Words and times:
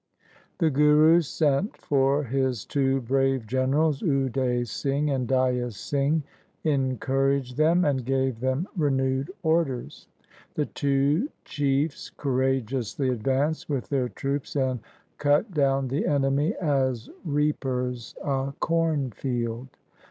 The 0.57 0.71
Guru 0.71 1.21
sent 1.21 1.77
for 1.77 2.23
his 2.23 2.65
two 2.65 3.01
brave 3.01 3.45
generals, 3.45 4.01
Ude 4.01 4.67
Singh 4.67 5.11
and 5.11 5.27
Daya 5.27 5.71
Singh, 5.71 6.23
encouraged 6.63 7.55
them, 7.55 7.85
and 7.85 8.03
gave 8.03 8.39
them 8.39 8.67
renewed 8.75 9.29
orders. 9.43 10.07
The 10.55 10.65
two 10.65 11.29
chiefs 11.45 12.09
courageously 12.09 13.11
ad 13.11 13.21
vanced 13.21 13.69
with 13.69 13.89
their 13.89 14.09
troops 14.09 14.55
and 14.55 14.79
cut 15.19 15.51
down 15.51 15.87
the 15.87 16.07
enemy 16.07 16.55
as 16.59 17.07
reapers 17.23 18.15
a 18.23 18.55
cornfield. 18.59 19.67